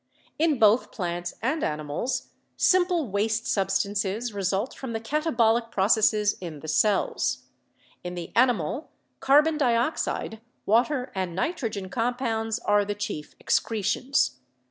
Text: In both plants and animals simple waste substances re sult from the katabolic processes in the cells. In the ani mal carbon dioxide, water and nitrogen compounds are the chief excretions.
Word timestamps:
In 0.39 0.57
both 0.57 0.91
plants 0.91 1.35
and 1.43 1.63
animals 1.63 2.31
simple 2.57 3.07
waste 3.11 3.45
substances 3.45 4.33
re 4.33 4.41
sult 4.41 4.73
from 4.73 4.93
the 4.93 4.99
katabolic 4.99 5.69
processes 5.69 6.37
in 6.41 6.61
the 6.61 6.67
cells. 6.67 7.43
In 8.03 8.15
the 8.15 8.31
ani 8.35 8.53
mal 8.53 8.89
carbon 9.19 9.59
dioxide, 9.59 10.41
water 10.65 11.11
and 11.13 11.35
nitrogen 11.35 11.89
compounds 11.91 12.57
are 12.57 12.83
the 12.83 12.95
chief 12.95 13.35
excretions. 13.39 14.39